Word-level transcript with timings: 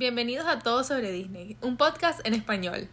Bienvenidos 0.00 0.46
a 0.46 0.60
Todo 0.60 0.82
sobre 0.82 1.12
Disney, 1.12 1.58
un 1.60 1.76
podcast 1.76 2.26
en 2.26 2.32
español. 2.32 2.88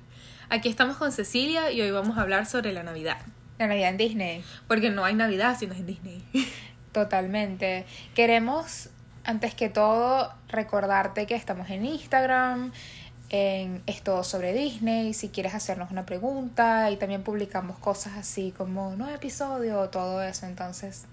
Aquí 0.50 0.67
estamos 0.67 0.98
con 0.98 1.14
Cecilia 1.14 1.72
y 1.72 1.80
hoy 1.80 1.90
vamos 1.90 2.17
a 2.17 2.22
hablar 2.22 2.46
sobre 2.46 2.74
la 2.74 2.83
Navidad. 2.83 3.19
La 3.60 3.67
Navidad 3.67 3.92
en 3.92 3.98
Disney. 3.98 4.44
Porque 4.67 4.90
no 4.90 5.06
hay 5.06 5.16
Navidad 5.16 5.56
si 5.58 5.67
no 5.67 5.74
es 5.74 5.80
en 5.80 5.85
Disney. 5.85 6.22
Totalmente. 6.92 7.85
Queremos, 8.14 8.89
antes 9.23 9.55
que 9.55 9.70
todo, 9.70 10.34
recordarte 10.50 11.28
que 11.28 11.36
estamos 11.36 11.70
en 11.70 11.86
Instagram, 11.86 12.74
en 13.30 13.84
Es 13.86 14.02
Todo 14.02 14.26
sobre 14.26 14.52
Disney, 14.52 15.14
si 15.14 15.30
quieres 15.30 15.55
hacernos 15.55 15.92
una 15.92 16.05
pregunta 16.05 16.92
y 16.92 16.98
también 16.98 17.24
publicamos 17.24 17.80
cosas 17.80 18.18
así 18.18 18.52
como 18.58 18.98
nuevo 18.98 19.16
episodio, 19.16 19.88
todo 19.88 20.21
eso. 20.21 20.46
Entonces, 20.46 21.05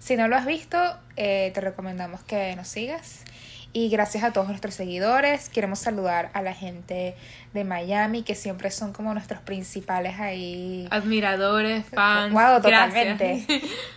si 0.00 0.16
no 0.16 0.28
lo 0.28 0.36
has 0.36 0.44
visto, 0.44 0.76
eh, 1.16 1.50
te 1.54 1.62
recomendamos 1.62 2.20
que 2.24 2.54
nos 2.56 2.68
sigas. 2.68 3.24
Y 3.72 3.88
gracias 3.88 4.24
a 4.24 4.32
todos 4.32 4.48
nuestros 4.48 4.74
seguidores. 4.74 5.48
Queremos 5.48 5.78
saludar 5.78 6.30
a 6.32 6.42
la 6.42 6.54
gente 6.54 7.14
de 7.52 7.64
Miami, 7.64 8.22
que 8.24 8.34
siempre 8.34 8.70
son 8.72 8.92
como 8.92 9.14
nuestros 9.14 9.40
principales 9.40 10.18
ahí. 10.18 10.88
Admiradores, 10.90 11.84
fans. 11.86 12.32
Wow, 12.32 12.60
totalmente. 12.60 13.46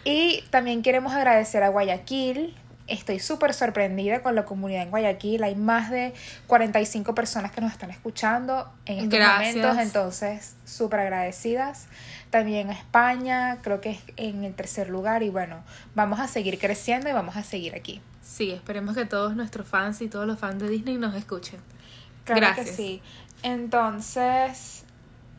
Y 0.04 0.44
también 0.52 0.84
queremos 0.84 1.14
agradecer 1.14 1.64
a 1.64 1.70
Guayaquil. 1.70 2.56
Estoy 2.86 3.18
súper 3.20 3.54
sorprendida 3.56 4.22
con 4.22 4.36
la 4.36 4.46
comunidad 4.46 4.84
en 4.84 4.92
Guayaquil. 4.92 5.42
Hay 5.44 5.56
más 5.56 5.90
de 5.90 6.14
45 6.46 7.16
personas 7.16 7.52
que 7.52 7.62
nos 7.62 7.72
están 7.72 7.90
escuchando 7.90 8.72
en 8.86 8.98
estos 9.00 9.18
Gracias. 9.18 9.56
momentos. 9.56 9.78
Entonces, 9.82 10.56
súper 10.66 11.00
agradecidas. 11.00 11.88
También 12.30 12.70
a 12.70 12.74
España, 12.74 13.58
creo 13.64 13.82
que 13.82 13.92
es 13.92 14.00
en 14.18 14.44
el 14.44 14.54
tercer 14.54 14.90
lugar. 14.90 15.24
Y 15.24 15.30
bueno, 15.30 15.64
vamos 15.96 16.20
a 16.20 16.28
seguir 16.28 16.60
creciendo 16.60 17.10
y 17.10 17.14
vamos 17.14 17.38
a 17.38 17.44
seguir 17.44 17.74
aquí. 17.74 18.02
Sí, 18.24 18.52
esperemos 18.52 18.96
que 18.96 19.06
todos 19.06 19.36
nuestros 19.36 19.68
fans 19.68 20.02
y 20.02 20.08
todos 20.08 20.26
los 20.26 20.40
fans 20.40 20.60
de 20.62 20.70
Disney 20.70 20.98
nos 20.98 21.14
escuchen. 21.14 21.60
Claro 22.24 22.40
Gracias. 22.42 22.70
que 22.70 22.74
sí. 22.74 23.02
Entonces, 23.44 24.86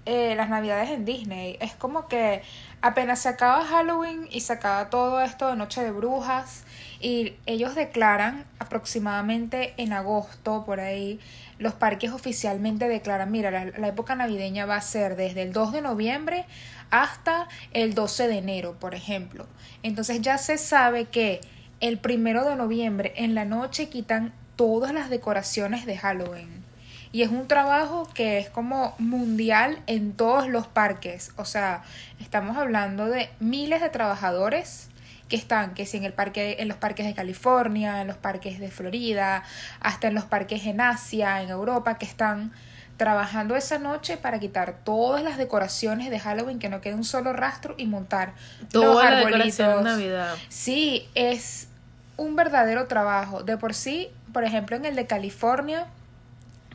eh, 0.04 0.34
las 0.36 0.50
navidades 0.50 0.90
en 0.90 1.06
Disney 1.06 1.56
es 1.60 1.74
como 1.74 2.08
que 2.08 2.42
apenas 2.82 3.20
se 3.20 3.30
acaba 3.30 3.64
Halloween 3.64 4.28
y 4.30 4.42
se 4.42 4.52
acaba 4.52 4.90
todo 4.90 5.22
esto 5.22 5.48
de 5.48 5.56
Noche 5.56 5.82
de 5.82 5.92
Brujas 5.92 6.64
y 7.00 7.36
ellos 7.46 7.74
declaran 7.74 8.44
aproximadamente 8.58 9.72
en 9.78 9.94
agosto 9.94 10.64
por 10.66 10.80
ahí 10.80 11.20
los 11.58 11.72
parques 11.72 12.12
oficialmente 12.12 12.86
declaran, 12.86 13.30
mira, 13.30 13.50
la, 13.50 13.64
la 13.64 13.88
época 13.88 14.14
navideña 14.14 14.66
va 14.66 14.76
a 14.76 14.82
ser 14.82 15.16
desde 15.16 15.40
el 15.40 15.54
2 15.54 15.72
de 15.72 15.80
noviembre 15.80 16.44
hasta 16.90 17.48
el 17.72 17.94
12 17.94 18.28
de 18.28 18.38
enero, 18.38 18.78
por 18.78 18.94
ejemplo. 18.94 19.46
Entonces 19.82 20.20
ya 20.20 20.36
se 20.36 20.58
sabe 20.58 21.06
que 21.06 21.40
el 21.80 21.98
primero 21.98 22.44
de 22.44 22.56
noviembre 22.56 23.12
en 23.16 23.34
la 23.34 23.44
noche 23.44 23.88
quitan 23.88 24.32
todas 24.56 24.92
las 24.92 25.10
decoraciones 25.10 25.86
de 25.86 25.98
Halloween. 25.98 26.64
Y 27.12 27.22
es 27.22 27.30
un 27.30 27.46
trabajo 27.46 28.08
que 28.12 28.38
es 28.38 28.50
como 28.50 28.94
mundial 28.98 29.78
en 29.86 30.12
todos 30.14 30.48
los 30.48 30.66
parques. 30.66 31.30
O 31.36 31.44
sea, 31.44 31.82
estamos 32.18 32.56
hablando 32.56 33.06
de 33.06 33.30
miles 33.38 33.80
de 33.80 33.88
trabajadores 33.88 34.88
que 35.28 35.36
están, 35.36 35.74
que 35.74 35.86
si 35.86 35.96
en 35.96 36.04
el 36.04 36.12
parque, 36.12 36.56
en 36.58 36.68
los 36.68 36.76
parques 36.76 37.06
de 37.06 37.14
California, 37.14 38.00
en 38.00 38.08
los 38.08 38.16
parques 38.16 38.58
de 38.58 38.70
Florida, 38.70 39.44
hasta 39.80 40.08
en 40.08 40.14
los 40.14 40.24
parques 40.24 40.66
en 40.66 40.80
Asia, 40.80 41.40
en 41.42 41.50
Europa, 41.50 41.98
que 41.98 42.06
están 42.06 42.52
trabajando 42.96 43.56
esa 43.56 43.78
noche 43.78 44.16
para 44.16 44.38
quitar 44.38 44.76
todas 44.84 45.22
las 45.22 45.36
decoraciones 45.36 46.10
de 46.10 46.20
Halloween, 46.20 46.58
que 46.58 46.68
no 46.68 46.80
quede 46.80 46.94
un 46.94 47.04
solo 47.04 47.32
rastro 47.32 47.74
y 47.76 47.86
montar 47.86 48.34
Toda 48.70 48.86
los 48.86 49.04
la 49.04 49.16
decoración 49.16 49.56
de 49.56 49.64
arbolitos. 49.64 49.98
Navidad. 49.98 50.34
Sí, 50.48 51.08
es 51.14 51.68
un 52.16 52.36
verdadero 52.36 52.86
trabajo. 52.86 53.42
De 53.42 53.56
por 53.56 53.74
sí, 53.74 54.10
por 54.32 54.44
ejemplo, 54.44 54.76
en 54.76 54.84
el 54.84 54.94
de 54.94 55.06
California, 55.06 55.86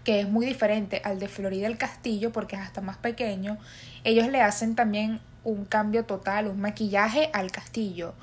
que 0.10 0.22
es 0.22 0.28
muy 0.28 0.48
diferente 0.48 1.04
al 1.06 1.20
de 1.20 1.28
Florida 1.28 1.68
el 1.68 1.78
Castillo, 1.78 2.32
porque 2.32 2.56
es 2.56 2.64
hasta 2.64 2.82
más 2.82 2.98
pequeño, 2.98 3.60
ellos 4.04 4.28
le 4.30 4.42
hacen 4.42 4.74
también 4.74 5.20
un 5.44 5.66
cambio 5.66 6.04
total, 6.04 6.48
un 6.48 6.60
maquillaje 6.60 7.30
al 7.32 7.52
castillo. 7.52 8.16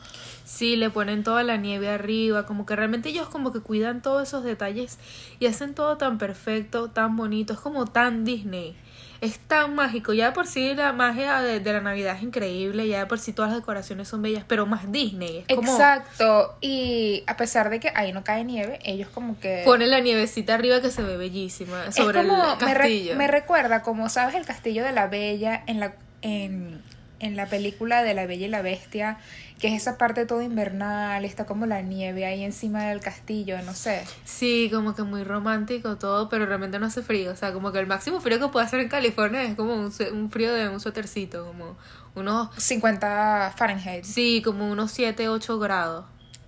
Sí, 0.44 0.74
le 0.74 0.90
ponen 0.90 1.22
toda 1.22 1.44
la 1.44 1.58
nieve 1.58 1.88
arriba, 1.88 2.44
como 2.44 2.66
que 2.66 2.74
realmente 2.74 3.10
ellos 3.10 3.28
como 3.28 3.52
que 3.52 3.60
cuidan 3.60 4.02
todos 4.02 4.26
esos 4.26 4.42
detalles 4.42 4.98
y 5.38 5.46
hacen 5.46 5.76
todo 5.76 5.96
tan 5.96 6.18
perfecto, 6.18 6.90
tan 6.90 7.14
bonito, 7.14 7.52
es 7.52 7.60
como 7.60 7.84
tan 7.84 8.24
Disney. 8.24 8.74
Es 9.20 9.38
tan 9.38 9.74
mágico, 9.74 10.12
ya 10.12 10.26
de 10.26 10.32
por 10.32 10.46
sí 10.46 10.74
la 10.74 10.92
magia 10.92 11.40
de, 11.40 11.60
de 11.60 11.72
la 11.72 11.80
Navidad 11.80 12.16
es 12.16 12.22
increíble, 12.22 12.86
ya 12.86 13.00
de 13.00 13.06
por 13.06 13.18
sí 13.18 13.32
todas 13.32 13.50
las 13.52 13.60
decoraciones 13.60 14.08
son 14.08 14.22
bellas, 14.22 14.44
pero 14.46 14.66
más 14.66 14.90
Disney, 14.92 15.44
es 15.48 15.56
como 15.56 15.70
Exacto, 15.72 16.56
y 16.60 17.22
a 17.26 17.36
pesar 17.36 17.70
de 17.70 17.80
que 17.80 17.90
ahí 17.94 18.12
no 18.12 18.24
cae 18.24 18.44
nieve, 18.44 18.78
ellos 18.84 19.08
como 19.12 19.38
que... 19.40 19.62
ponen 19.64 19.90
la 19.90 20.00
nievecita 20.00 20.54
arriba 20.54 20.80
que 20.80 20.90
se 20.90 21.02
ve 21.02 21.16
bellísima 21.16 21.92
sobre 21.92 22.20
es 22.20 22.26
como, 22.26 22.42
el 22.52 22.58
me, 22.66 22.74
re- 22.74 22.80
castillo. 22.80 23.16
me 23.16 23.26
recuerda, 23.28 23.82
como 23.82 24.08
sabes, 24.08 24.34
el 24.34 24.44
castillo 24.44 24.84
de 24.84 24.92
la 24.92 25.06
Bella 25.06 25.62
en 25.66 25.80
la, 25.80 25.94
en, 26.22 26.82
en 27.20 27.36
la 27.36 27.46
película 27.46 28.02
de 28.02 28.14
La 28.14 28.26
Bella 28.26 28.46
y 28.46 28.50
la 28.50 28.62
Bestia, 28.62 29.18
que 29.58 29.68
es 29.68 29.74
esa 29.74 29.96
parte 29.96 30.26
todo 30.26 30.42
invernal, 30.42 31.24
está 31.24 31.46
como 31.46 31.66
la 31.66 31.80
nieve 31.80 32.26
ahí 32.26 32.42
encima 32.42 32.84
del 32.84 33.00
castillo, 33.00 33.60
no 33.62 33.74
sé. 33.74 34.04
Sí, 34.24 34.68
como 34.72 34.94
que 34.94 35.02
muy 35.02 35.24
romántico 35.24 35.96
todo, 35.96 36.28
pero 36.28 36.46
realmente 36.46 36.78
no 36.78 36.86
hace 36.86 37.02
frío. 37.02 37.32
O 37.32 37.36
sea, 37.36 37.52
como 37.52 37.72
que 37.72 37.78
el 37.78 37.86
máximo 37.86 38.20
frío 38.20 38.38
que 38.38 38.48
puede 38.48 38.66
hacer 38.66 38.80
en 38.80 38.88
California 38.88 39.42
es 39.44 39.54
como 39.54 39.74
un, 39.74 39.92
un 40.12 40.30
frío 40.30 40.52
de 40.52 40.68
un 40.68 40.80
suétercito, 40.80 41.46
como 41.46 41.76
unos 42.14 42.48
50 42.56 43.54
Fahrenheit. 43.56 44.04
Sí, 44.04 44.42
como 44.44 44.70
unos 44.70 44.90
7, 44.92 45.28
8 45.28 45.58
grados. 45.58 46.04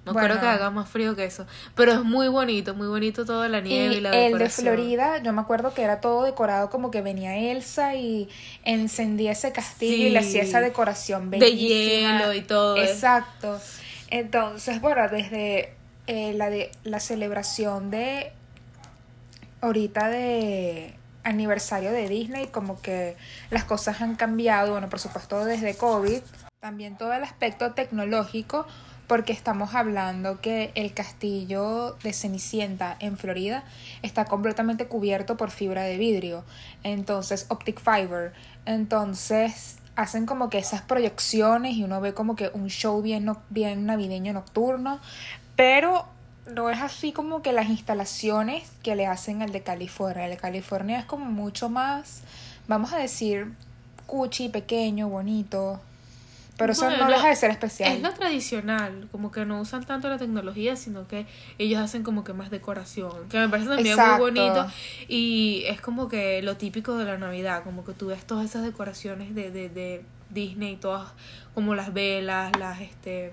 No 0.08 0.12
Bueno. 0.14 0.28
creo 0.28 0.40
que 0.40 0.46
haga 0.46 0.70
más 0.70 0.88
frío 0.88 1.14
que 1.16 1.24
eso. 1.24 1.46
Pero 1.74 1.92
es 1.92 2.02
muy 2.04 2.28
bonito, 2.28 2.74
muy 2.74 2.88
bonito 2.88 3.24
toda 3.24 3.48
la 3.48 3.60
nieve 3.60 3.94
y, 3.94 3.96
Y 3.98 4.00
la 4.00 4.10
el 4.10 4.14
de 4.16 4.24
decoración. 4.26 4.66
Florida, 4.74 5.22
yo 5.22 5.32
me 5.32 5.40
acuerdo 5.40 5.72
que 5.74 5.82
era 5.82 6.00
todo 6.00 6.24
decorado 6.24 6.70
como 6.70 6.90
que 6.90 7.00
venía 7.02 7.36
Elsa 7.36 7.94
y 7.94 8.28
encendía 8.64 9.32
ese 9.32 9.52
castillo 9.52 10.06
y 10.08 10.10
le 10.10 10.18
hacía 10.18 10.42
esa 10.42 10.60
decoración 10.60 11.30
De 11.30 11.38
bellísima. 11.38 12.18
hielo 12.18 12.34
y 12.34 12.40
todo. 12.42 12.76
Exacto. 12.76 13.60
Entonces, 14.10 14.80
bueno, 14.80 15.08
desde 15.08 15.74
eh, 16.06 16.32
la, 16.34 16.50
de, 16.50 16.70
la 16.84 17.00
celebración 17.00 17.90
de 17.90 18.32
ahorita 19.60 20.08
de 20.08 20.94
aniversario 21.24 21.92
de 21.92 22.08
Disney, 22.08 22.46
como 22.46 22.80
que 22.80 23.16
las 23.50 23.64
cosas 23.64 24.00
han 24.00 24.14
cambiado, 24.14 24.72
bueno, 24.72 24.88
por 24.88 24.98
supuesto 25.00 25.44
desde 25.44 25.74
COVID, 25.76 26.20
también 26.60 26.96
todo 26.96 27.12
el 27.12 27.22
aspecto 27.22 27.72
tecnológico, 27.72 28.66
porque 29.08 29.32
estamos 29.32 29.74
hablando 29.74 30.40
que 30.40 30.70
el 30.76 30.94
castillo 30.94 31.96
de 32.04 32.12
Cenicienta 32.12 32.96
en 33.00 33.16
Florida 33.16 33.64
está 34.02 34.26
completamente 34.26 34.86
cubierto 34.86 35.36
por 35.36 35.50
fibra 35.50 35.82
de 35.82 35.96
vidrio, 35.96 36.44
entonces 36.84 37.46
optic 37.48 37.80
fiber, 37.80 38.32
entonces 38.66 39.78
hacen 39.96 40.26
como 40.26 40.50
que 40.50 40.58
esas 40.58 40.82
proyecciones 40.82 41.74
y 41.74 41.82
uno 41.82 42.00
ve 42.00 42.14
como 42.14 42.36
que 42.36 42.50
un 42.54 42.68
show 42.68 43.02
bien, 43.02 43.24
no- 43.24 43.42
bien 43.50 43.86
navideño 43.86 44.32
nocturno, 44.32 45.00
pero 45.56 46.06
no 46.54 46.70
es 46.70 46.80
así 46.80 47.12
como 47.12 47.42
que 47.42 47.52
las 47.52 47.68
instalaciones 47.68 48.70
que 48.82 48.94
le 48.94 49.06
hacen 49.06 49.42
al 49.42 49.50
de 49.52 49.62
California. 49.62 50.24
El 50.26 50.30
de 50.30 50.36
California 50.36 50.98
es 51.00 51.04
como 51.04 51.24
mucho 51.24 51.68
más, 51.68 52.20
vamos 52.68 52.92
a 52.92 52.98
decir, 52.98 53.52
cuchi, 54.06 54.48
pequeño, 54.48 55.08
bonito. 55.08 55.80
Pero 56.58 56.72
eso 56.72 56.86
Bueno, 56.86 57.04
no 57.04 57.10
deja 57.10 57.28
de 57.28 57.36
ser 57.36 57.52
especial. 57.52 57.92
Es 57.92 58.02
lo 58.02 58.12
tradicional, 58.12 59.08
como 59.12 59.30
que 59.30 59.46
no 59.46 59.60
usan 59.60 59.84
tanto 59.84 60.08
la 60.10 60.18
tecnología, 60.18 60.74
sino 60.74 61.06
que 61.06 61.24
ellos 61.56 61.80
hacen 61.80 62.02
como 62.02 62.24
que 62.24 62.32
más 62.32 62.50
decoración, 62.50 63.28
que 63.30 63.38
me 63.38 63.48
parece 63.48 63.68
también 63.68 63.94
Exacto. 63.94 64.20
muy 64.20 64.32
bonito 64.32 64.66
y 65.06 65.62
es 65.68 65.80
como 65.80 66.08
que 66.08 66.42
lo 66.42 66.56
típico 66.56 66.96
de 66.96 67.04
la 67.04 67.16
Navidad, 67.16 67.62
como 67.62 67.84
que 67.84 67.92
tú 67.92 68.08
ves 68.08 68.26
todas 68.26 68.44
esas 68.44 68.64
decoraciones 68.64 69.36
de, 69.36 69.52
de, 69.52 69.68
de 69.68 70.04
Disney, 70.30 70.76
todas 70.76 71.12
como 71.54 71.76
las 71.76 71.94
velas, 71.94 72.50
las 72.58 72.80
este 72.80 73.30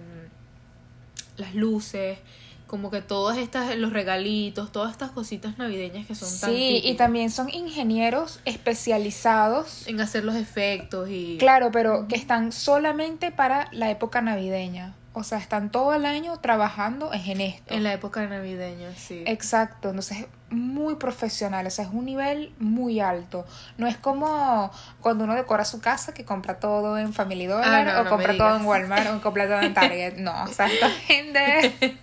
las 1.38 1.56
luces, 1.56 2.19
como 2.68 2.90
que 2.92 3.02
todas 3.02 3.38
estas 3.38 3.75
los 3.78 3.94
regalitos, 3.94 4.72
todas 4.72 4.92
estas 4.92 5.12
cositas 5.12 5.57
navideñas 5.57 6.06
que 6.07 6.16
son 6.16 6.30
tan 6.39 6.50
Sí, 6.50 6.81
y 6.84 6.95
también 6.95 7.30
son 7.30 7.50
ingenieros 7.54 8.39
especializados. 8.45 9.88
en 9.88 10.00
hacer 10.01 10.24
los 10.24 10.36
efectos 10.36 11.10
y 11.10 11.38
Claro, 11.39 11.72
pero 11.72 12.07
que 12.07 12.16
están 12.16 12.51
solamente 12.51 13.31
para 13.31 13.69
la 13.72 13.89
época 13.92 14.22
navideña. 14.22 14.95
O 15.18 15.24
sea, 15.24 15.38
están 15.38 15.72
todo 15.72 15.94
el 15.94 16.06
año 16.06 16.38
trabajando 16.42 17.13
en 17.13 17.39
esto. 17.39 17.74
en 17.74 17.84
la 17.84 17.94
época 17.94 18.25
navideña, 18.28 18.94
sí. 18.98 19.24
Exacto, 19.25 19.89
entonces 19.89 20.18
es 20.19 20.28
muy 20.50 20.95
profesional, 20.95 21.66
o 21.66 21.69
sea, 21.69 21.86
es 21.86 21.92
un 21.94 22.04
nivel 22.04 22.54
muy 22.60 23.00
alto. 23.00 23.45
No 23.78 23.88
es 23.88 23.95
como 23.95 24.72
cuando 25.00 25.24
uno 25.24 25.34
decora 25.36 25.63
su 25.63 25.80
casa 25.80 26.13
que 26.13 26.25
compra 26.25 26.60
todo 26.60 26.98
en 26.98 27.13
Family 27.13 27.45
Dollar 27.45 27.88
Ah, 27.88 27.94
no, 27.94 28.01
o 28.01 28.04
no 28.04 28.10
compra 28.10 28.36
todo 28.36 28.57
en 28.57 28.66
Walmart 28.66 29.07
o 29.12 29.22
compra 29.22 29.48
todo 29.48 29.62
en 29.62 29.74
Target. 29.74 30.18
No, 30.18 30.44
o 30.44 30.48
sea, 30.48 30.68
esta 30.68 30.89
gente... 31.07 31.98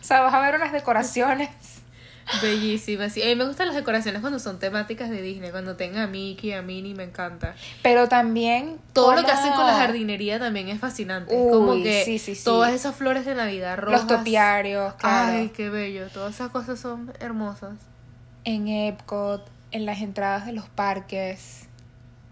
O 0.00 0.04
sea, 0.04 0.20
vas 0.20 0.34
a 0.34 0.40
ver 0.40 0.54
unas 0.54 0.72
decoraciones. 0.72 1.50
Bellísimas. 2.42 3.12
Sí, 3.12 3.22
a 3.22 3.26
mí 3.26 3.34
me 3.36 3.46
gustan 3.46 3.68
las 3.68 3.74
decoraciones 3.76 4.20
cuando 4.20 4.38
son 4.38 4.58
temáticas 4.58 5.08
de 5.08 5.22
Disney, 5.22 5.50
cuando 5.50 5.76
tenga 5.76 6.02
a 6.02 6.06
Mickey, 6.06 6.52
a 6.52 6.60
Minnie, 6.60 6.94
me 6.94 7.04
encanta. 7.04 7.54
Pero 7.82 8.06
también... 8.06 8.78
Todo 8.92 9.14
lo 9.14 9.24
que 9.24 9.30
hacen 9.30 9.52
con 9.54 9.66
la 9.66 9.74
jardinería 9.74 10.38
también 10.38 10.68
es 10.68 10.78
fascinante. 10.78 11.34
Es 11.34 11.50
como 11.50 11.72
que 11.82 12.04
sí, 12.04 12.18
sí, 12.18 12.34
sí. 12.34 12.44
todas 12.44 12.74
esas 12.74 12.94
flores 12.94 13.24
de 13.24 13.34
Navidad 13.34 13.78
rojas. 13.78 14.02
Los 14.02 14.18
topiarios, 14.18 14.92
claro. 14.94 15.38
Ay, 15.38 15.48
qué 15.56 15.70
bello. 15.70 16.08
Todas 16.10 16.34
esas 16.34 16.50
cosas 16.50 16.78
son 16.78 17.12
hermosas. 17.18 17.76
en 18.44 18.68
Epcot, 18.68 19.48
en 19.70 19.86
las 19.86 20.00
entradas 20.00 20.46
de 20.46 20.52
los 20.52 20.68
parques. 20.68 21.66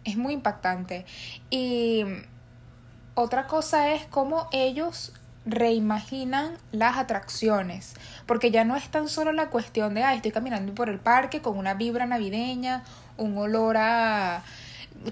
Es 0.04 0.16
muy 0.16 0.34
impactante. 0.34 1.04
Y 1.50 2.04
otra 3.14 3.46
cosa 3.46 3.94
es 3.94 4.04
cómo 4.06 4.48
ellos 4.52 5.12
reimaginan 5.46 6.52
las 6.72 6.96
atracciones, 6.98 7.94
porque 8.26 8.50
ya 8.50 8.64
no 8.64 8.76
es 8.76 8.88
tan 8.88 9.08
solo 9.08 9.32
la 9.32 9.48
cuestión 9.48 9.94
de, 9.94 10.02
ah, 10.02 10.14
estoy 10.14 10.32
caminando 10.32 10.74
por 10.74 10.88
el 10.88 10.98
parque 10.98 11.40
con 11.40 11.56
una 11.56 11.74
vibra 11.74 12.04
navideña, 12.06 12.82
un 13.16 13.38
olor 13.38 13.76
a 13.78 14.42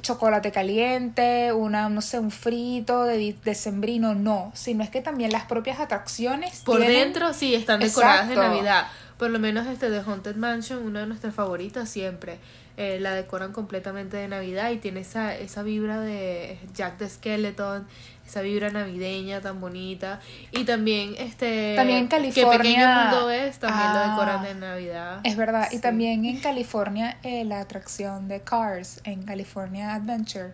chocolate 0.01 0.51
caliente, 0.51 1.53
una, 1.53 1.89
no 1.89 2.01
sé, 2.01 2.19
un 2.19 2.31
frito 2.31 3.05
de 3.05 3.37
decembrino, 3.45 4.15
no, 4.15 4.51
sino 4.55 4.83
es 4.83 4.91
que 4.91 5.01
también 5.03 5.31
las 5.31 5.45
propias 5.45 5.79
atracciones 5.79 6.63
por 6.65 6.79
tienen- 6.81 7.05
dentro 7.05 7.33
sí 7.33 7.55
están 7.55 7.81
decoradas 7.81 8.29
de. 8.29 8.35
Navidad. 8.35 8.87
Por 9.19 9.31
lo 9.31 9.39
menos 9.39 9.67
este 9.69 9.91
de 9.91 10.01
Haunted 10.01 10.35
Mansion, 10.37 10.85
una 10.85 11.01
de 11.01 11.07
nuestras 11.07 11.35
favoritas 11.35 11.89
siempre. 11.89 12.39
Eh, 12.77 12.99
la 13.01 13.15
decoran 13.15 13.53
completamente 13.53 14.17
de 14.17 14.29
Navidad 14.29 14.71
y 14.71 14.79
tiene 14.79 15.01
esa, 15.01 15.35
esa 15.37 15.63
vibra 15.63 16.01
de 16.01 16.59
Jack 16.75 16.99
the 16.99 17.09
Skeleton, 17.09 17.87
esa 18.27 18.41
vibra 18.41 18.71
navideña 18.71 19.41
tan 19.41 19.61
bonita. 19.61 20.21
Y 20.51 20.65
también 20.65 21.15
este 21.19 21.75
También 21.77 21.99
en 22.01 22.09
Que 22.09 22.17
Pequeño 22.17 22.49
California- 22.51 23.09
Mundo 23.11 23.31
es, 23.31 23.59
también 23.59 23.93
lo 23.93 23.99
Ah, 23.99 24.11
decoran 24.11 24.43
de 24.43 24.55
Navidad. 24.55 25.21
Es 25.25 25.37
verdad, 25.37 25.69
y 25.71 25.79
también 25.79 26.25
en 26.25 26.41
California 26.41 27.19
eh, 27.23 27.45
la 27.45 27.61
atracción 27.61 28.27
de 28.29 28.41
Cars, 28.41 29.01
en 29.05 29.23
California 29.23 29.95
Adventure, 29.95 30.53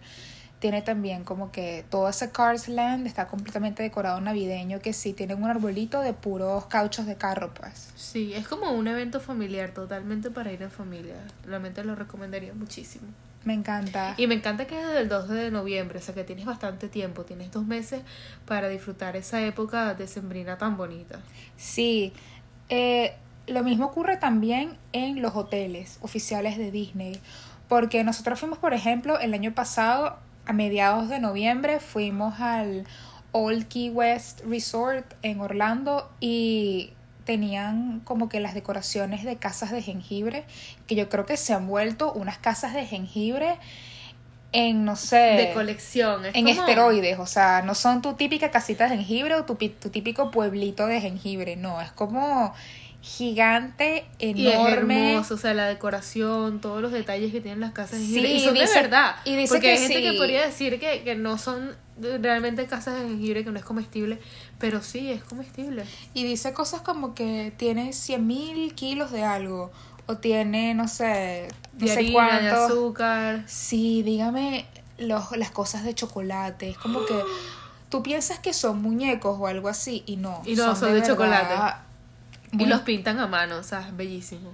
tiene 0.60 0.82
también 0.82 1.24
como 1.24 1.50
que 1.50 1.84
todo 1.90 2.08
ese 2.08 2.30
Cars 2.30 2.68
Land 2.68 3.06
está 3.06 3.26
completamente 3.26 3.82
decorado 3.82 4.20
navideño, 4.20 4.80
que 4.80 4.92
sí, 4.92 5.14
tiene 5.14 5.34
un 5.34 5.44
arbolito 5.44 6.02
de 6.02 6.12
puros 6.12 6.66
cauchos 6.66 7.06
de 7.06 7.16
carro, 7.16 7.52
pues. 7.54 7.90
Sí, 7.96 8.34
es 8.34 8.46
como 8.46 8.70
un 8.70 8.86
evento 8.86 9.20
familiar, 9.20 9.72
totalmente 9.72 10.30
para 10.30 10.52
ir 10.52 10.62
en 10.62 10.70
familia. 10.70 11.16
Realmente 11.44 11.82
lo 11.82 11.94
recomendaría 11.94 12.52
muchísimo. 12.52 13.08
Me 13.44 13.54
encanta. 13.54 14.14
Y 14.18 14.26
me 14.26 14.34
encanta 14.34 14.66
que 14.66 14.78
es 14.78 14.86
desde 14.86 15.00
el 15.00 15.08
2 15.08 15.28
de 15.30 15.50
noviembre, 15.50 15.98
o 15.98 16.02
sea 16.02 16.14
que 16.14 16.24
tienes 16.24 16.44
bastante 16.44 16.88
tiempo, 16.88 17.24
tienes 17.24 17.50
dos 17.50 17.66
meses 17.66 18.02
para 18.44 18.68
disfrutar 18.68 19.16
esa 19.16 19.40
época 19.40 19.94
decembrina 19.94 20.58
tan 20.58 20.76
bonita. 20.76 21.20
Sí, 21.56 22.12
eh, 22.68 23.14
lo 23.46 23.64
mismo 23.64 23.86
ocurre 23.86 24.18
también 24.18 24.76
en 24.92 25.22
los 25.22 25.34
hoteles 25.34 25.98
oficiales 26.02 26.58
de 26.58 26.70
Disney, 26.70 27.18
porque 27.66 28.04
nosotros 28.04 28.38
fuimos, 28.38 28.58
por 28.58 28.74
ejemplo, 28.74 29.18
el 29.18 29.32
año 29.32 29.54
pasado, 29.54 30.18
a 30.50 30.52
mediados 30.52 31.08
de 31.08 31.20
noviembre, 31.20 31.79
fuimos 31.79 32.41
al 32.41 32.85
Old 33.31 33.69
Key 33.69 33.91
West 33.91 34.41
Resort 34.44 35.14
en 35.23 35.41
Orlando 35.41 36.11
y 36.19 36.93
tenían 37.25 38.00
como 38.00 38.29
que 38.29 38.41
las 38.41 38.55
decoraciones 38.55 39.23
de 39.25 39.37
casas 39.37 39.70
de 39.70 39.81
jengibre, 39.82 40.44
que 40.88 40.97
yo 40.97 41.08
creo 41.08 41.25
que 41.26 41.37
se 41.37 41.55
han 41.55 41.69
vuelto 41.69 42.12
unas 42.12 42.38
casas 42.38 42.75
de 42.75 42.85
jengibre 42.85 43.58
en, 44.50 44.85
no 44.85 44.97
sé, 44.97 45.17
de 45.17 45.52
colección. 45.55 46.25
Es 46.25 46.35
en 46.35 46.44
como- 46.47 46.58
esteroides, 46.61 47.20
o 47.20 47.26
sea, 47.26 47.62
no 47.62 47.76
son 47.76 48.03
tu 48.03 48.14
típica 48.14 48.50
casita 48.50 48.88
de 48.88 48.96
jengibre 48.96 49.35
o 49.37 49.44
tu, 49.44 49.55
tu 49.55 49.91
típico 49.91 50.32
pueblito 50.32 50.87
de 50.88 51.00
jengibre, 51.00 51.55
no, 51.55 51.81
es 51.81 51.93
como 51.93 52.53
gigante, 53.02 54.05
Y 54.19 54.47
es 54.47 54.55
enorme. 54.55 55.12
hermoso, 55.12 55.35
o 55.35 55.38
sea, 55.38 55.55
la 55.55 55.67
decoración, 55.67 56.61
todos 56.61 56.82
los 56.82 56.93
detalles 56.93 57.32
que 57.32 57.41
tienen 57.41 57.61
las 57.61 57.73
casas 57.73 57.99
de 58.00 58.06
Sí, 58.06 58.14
jengibre. 58.14 58.35
y 58.35 58.44
son 58.44 58.55
dice- 58.55 58.75
de 58.75 58.82
verdad. 58.82 59.17
y 59.25 59.37
dice 59.37 59.49
porque 59.55 59.67
que 59.67 59.73
hay 59.73 59.79
gente 59.79 59.97
sí. 59.97 60.02
que 60.02 60.12
podría 60.19 60.47
decir 60.47 60.79
que, 60.81 61.02
que 61.02 61.14
no 61.17 61.38
son 61.38 61.75
realmente 61.99 62.67
casas 62.67 62.94
de 63.00 63.08
jengibre, 63.08 63.44
que 63.44 63.50
no 63.50 63.58
es 63.58 63.64
comestible. 63.64 64.19
Pero 64.58 64.82
sí, 64.82 65.11
es 65.11 65.23
comestible. 65.25 65.85
Y 66.14 66.25
dice 66.25 66.52
cosas 66.52 66.81
como 66.82 67.14
que 67.14 67.52
tiene 67.56 67.93
100 67.93 68.26
mil 68.26 68.75
kilos 68.75 69.11
de 69.12 69.23
algo, 69.25 69.70
o 70.06 70.17
tiene, 70.19 70.75
no 70.75 70.88
sé, 70.88 71.49
no 71.75 71.79
De 71.79 71.87
sé 71.88 71.93
harina, 71.99 72.41
de 72.41 72.49
cuánto. 72.50 72.64
azúcar. 72.67 73.44
Sí, 73.46 74.03
dígame 74.03 74.67
los, 74.99 75.35
las 75.37 75.50
cosas 75.50 75.85
de 75.85 75.94
chocolate, 75.94 76.70
es 76.70 76.79
como 76.79 77.05
que 77.06 77.14
tú 77.88 78.03
piensas 78.03 78.38
que 78.38 78.53
son 78.53 78.81
muñecos 78.82 79.37
o 79.38 79.46
algo 79.46 79.69
así, 79.69 80.03
y 80.06 80.17
no, 80.17 80.43
Y 80.44 80.55
no, 80.55 80.75
son 80.76 80.93
de 80.94 81.03
chocolate. 81.06 81.55
Y 82.52 82.67
los 82.67 82.81
pintan 82.81 83.19
a 83.20 83.26
mano, 83.26 83.56
o 83.58 83.62
sea, 83.62 83.81
es 83.87 83.97
bellísimo. 83.97 84.52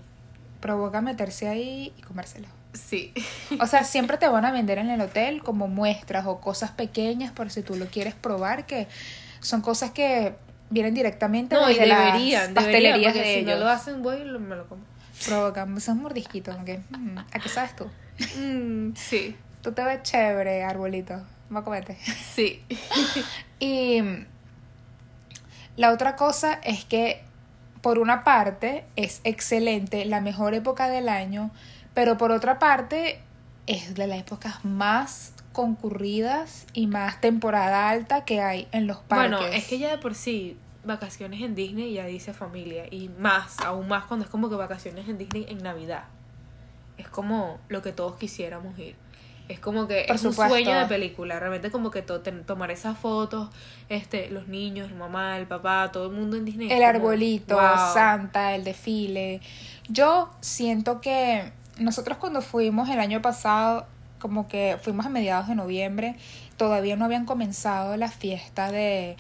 provoca 0.61 1.01
meterse 1.01 1.49
ahí 1.49 1.93
y 1.97 2.03
comérselo. 2.03 2.49
Sí. 2.75 3.13
O 3.61 3.67
sea, 3.67 3.85
siempre 3.85 4.19
te 4.19 4.29
van 4.29 4.45
a 4.45 4.51
vender 4.53 4.79
en 4.79 4.91
el 4.91 5.01
hotel 5.01 5.43
como 5.43 5.67
muestras 5.69 6.27
o 6.27 6.41
cosas 6.41 6.71
pequeñas 6.73 7.33
por 7.33 7.51
si 7.51 7.63
tú 7.63 7.77
lo 7.77 7.87
quieres 7.87 8.15
probar, 8.15 8.67
que 8.67 8.87
son 9.41 9.61
cosas 9.63 9.93
que 9.93 10.35
vienen 10.69 10.93
directamente 10.95 11.55
No, 11.55 11.71
y 11.71 11.75
de 11.75 11.87
las 11.87 11.99
deberían, 11.99 12.55
deberían, 12.55 12.55
pastelerías 12.55 13.15
de 13.15 13.23
si 13.23 13.29
ellos. 13.41 13.55
no 13.59 13.65
lo 13.65 13.71
hacen, 13.71 14.03
voy 14.03 14.17
y 14.17 14.25
lo- 14.25 14.41
me 14.41 14.57
lo 14.57 14.67
como. 14.69 14.83
Provocan 15.25 15.77
esos 15.77 15.95
mordisquitos, 15.97 16.55
aunque, 16.55 16.81
mm, 16.91 17.19
¿a 17.19 17.39
qué 17.39 17.49
sabes 17.49 17.75
tú? 17.77 17.87
Mm, 18.39 18.95
sí, 18.97 19.37
Tú 19.63 19.73
te 19.73 19.83
ves 19.85 20.03
chévere, 20.03 20.63
arbolito. 20.65 21.15
Vamos 21.49 21.63
a 21.63 21.65
comerte. 21.65 21.97
sí. 22.35 22.63
Y 23.61 24.03
la 25.77 25.93
otra 25.93 26.17
cosa 26.17 26.55
es 26.65 26.85
que, 26.85 27.23
por 27.87 28.01
una 28.01 28.25
parte, 28.25 28.85
es 28.97 29.21
excelente, 29.23 30.05
la 30.07 30.21
mejor 30.21 30.55
época 30.55 30.89
del 30.89 31.09
año, 31.09 31.53
pero 31.95 32.19
por 32.19 32.33
otra 32.33 32.59
parte, 32.59 33.21
es 33.69 33.95
de 33.95 34.09
las 34.09 34.19
épocas 34.19 34.65
más 34.65 35.35
concurridas 35.53 36.67
y 36.73 36.89
más 36.89 37.21
temporada 37.21 37.89
alta 37.89 38.25
que 38.25 38.41
hay 38.41 38.67
en 38.73 38.89
los 38.89 38.97
parques. 38.97 39.39
Bueno, 39.39 39.55
es 39.55 39.69
que 39.69 39.79
ya 39.79 39.89
de 39.89 39.99
por 39.99 40.17
sí, 40.17 40.57
vacaciones 40.83 41.41
en 41.43 41.55
Disney 41.55 41.93
ya 41.93 42.07
dice 42.07 42.35
familia. 42.35 42.87
Y 42.91 43.09
más, 43.09 43.61
aún 43.61 43.87
más 43.87 44.07
cuando 44.07 44.25
es 44.25 44.31
como 44.33 44.49
que 44.49 44.57
vacaciones 44.57 45.09
en 45.09 45.19
Disney 45.19 45.47
en 45.49 45.59
Navidad. 45.59 46.07
Es 46.99 47.09
como 47.09 47.61
lo 47.69 47.83
que 47.83 47.93
todos 47.93 48.17
quisiéramos 48.17 48.77
ir. 48.81 48.97
Es 49.49 49.61
como 49.61 49.87
que 49.87 50.05
Por 50.09 50.17
es 50.17 50.25
un 50.25 50.33
sueño 50.33 50.77
de 50.77 50.87
película. 50.87 51.39
Realmente 51.39 51.71
como 51.71 51.91
que 51.93 52.03
to- 52.03 52.21
tomar 52.21 52.71
esas 52.73 52.99
fotos, 52.99 53.49
este, 53.89 54.29
los 54.31 54.49
niños, 54.49 54.91
el 54.91 54.97
mamá, 54.97 55.39
el 55.39 55.47
papá, 55.47 55.91
todo 55.93 56.07
el 56.07 56.13
mundo 56.13 56.37
en 56.37 56.45
Disney. 56.45 56.67
el 56.71 56.79
como, 56.79 56.89
arbolito, 56.89 57.55
wow. 57.55 57.95
Santa, 57.95 58.55
el 58.57 58.65
desfile. 58.65 59.41
Yo 59.89 60.31
siento 60.41 61.01
que 61.01 61.53
nosotros 61.79 62.19
cuando 62.19 62.43
fuimos 62.43 62.89
el 62.89 62.99
año 62.99 63.23
pasado, 63.23 63.87
como 64.19 64.49
que 64.49 64.79
fuimos 64.83 65.07
a 65.07 65.11
mediados 65.11 65.47
de 65.47 65.55
noviembre, 65.55 66.17
todavía 66.57 66.97
no 66.97 67.05
habían 67.05 67.25
comenzado 67.27 67.97
la 67.97 68.11
fiesta 68.11 68.73
de... 68.73 69.17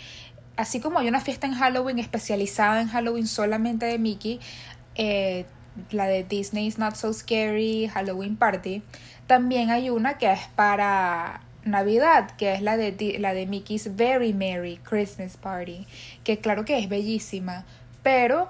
Así 0.56 0.81
como 0.81 0.99
hay 0.99 1.06
una 1.06 1.20
fiesta 1.20 1.46
en 1.46 1.52
Halloween 1.55 1.99
especializada 1.99 2.81
en 2.81 2.88
Halloween 2.88 3.26
solamente 3.26 3.84
de 3.87 3.99
Mickey, 3.99 4.40
eh, 4.94 5.44
la 5.91 6.06
de 6.06 6.24
Disney's 6.24 6.79
Not 6.79 6.94
So 6.94 7.12
Scary 7.12 7.89
Halloween 7.93 8.36
Party, 8.36 8.82
también 9.26 9.70
hay 9.70 9.90
una 9.90 10.18
que 10.18 10.32
es 10.32 10.40
para 10.54 11.40
Navidad, 11.64 12.30
que 12.36 12.54
es 12.54 12.62
la 12.62 12.76
de, 12.76 13.16
la 13.18 13.34
de 13.34 13.46
Mickey's 13.46 13.96
Very 13.96 14.32
Merry 14.32 14.78
Christmas 14.78 15.36
Party, 15.36 15.86
que 16.24 16.38
claro 16.38 16.64
que 16.64 16.78
es 16.78 16.88
bellísima, 16.88 17.64
pero 18.02 18.48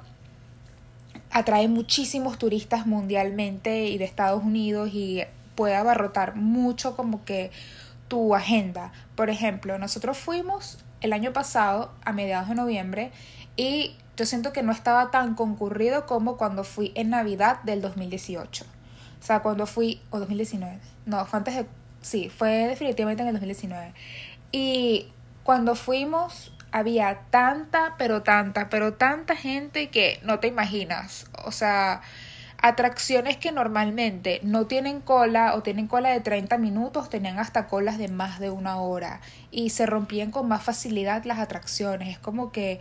atrae 1.31 1.69
muchísimos 1.69 2.39
turistas 2.39 2.87
mundialmente 2.87 3.87
y 3.87 3.99
de 3.99 4.05
Estados 4.05 4.45
Unidos 4.45 4.91
y 4.93 5.23
puede 5.55 5.75
abarrotar 5.75 6.37
mucho 6.37 6.95
como 6.95 7.25
que 7.25 7.51
tu 8.09 8.35
agenda. 8.35 8.93
Por 9.17 9.31
ejemplo, 9.31 9.79
nosotros 9.79 10.19
fuimos 10.19 10.79
el 11.01 11.13
año 11.13 11.33
pasado 11.33 11.93
a 12.05 12.13
mediados 12.13 12.49
de 12.49 12.55
noviembre 12.55 13.11
y 13.57 13.97
yo 14.17 14.27
siento 14.27 14.53
que 14.53 14.63
no 14.63 14.73
estaba 14.73 15.11
tan 15.11 15.35
concurrido 15.35 16.07
como 16.07 16.37
cuando 16.37 16.65
fui 16.65 16.93
en 16.95 17.11
Navidad 17.11 17.63
del 17.63 17.81
2018. 17.81 18.76
O 19.27 19.29
sea, 19.29 19.41
cuando 19.41 19.67
fui, 19.67 20.01
o 20.11 20.21
2019. 20.21 20.79
No, 21.05 21.27
fue 21.27 21.39
antes 21.39 21.57
de, 21.57 21.67
sí, 22.01 22.29
fue 22.29 22.69
definitivamente 22.69 23.25
en 23.25 23.29
el 23.31 23.35
2019. 23.35 23.93
Y 24.53 25.09
cuando 25.43 25.75
fuimos 25.75 26.53
había 26.71 27.23
tanta, 27.31 27.97
pero 27.99 28.23
tanta, 28.23 28.69
pero 28.69 28.95
tanta 28.95 29.35
gente 29.35 29.91
que 29.91 30.21
no 30.23 30.39
te 30.39 30.47
imaginas. 30.47 31.27
O 31.45 31.51
sea, 31.51 32.03
atracciones 32.63 33.37
que 33.37 33.51
normalmente 33.51 34.39
no 34.45 34.69
tienen 34.69 35.01
cola 35.01 35.57
o 35.57 35.63
tienen 35.65 35.89
cola 35.89 36.11
de 36.11 36.21
30 36.21 36.57
minutos, 36.59 37.11
tenían 37.11 37.41
hasta 37.41 37.67
colas 37.67 37.99
de 37.99 38.07
más 38.07 38.39
de 38.39 38.51
una 38.51 38.77
hora 38.77 39.21
y 39.51 39.71
se 39.71 39.87
rompían 39.87 40.31
con 40.31 40.47
más 40.47 40.63
facilidad 40.63 41.25
las 41.25 41.41
atracciones. 41.41 42.11
Es 42.11 42.19
como 42.21 42.53
que 42.53 42.79